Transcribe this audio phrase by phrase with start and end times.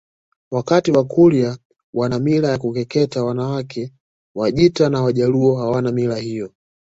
[0.51, 1.57] wakati Wakurya
[1.93, 3.93] wana mila ya kukeketa wanawake
[4.35, 6.51] Wajita na Wajaluo hawana mila hiyo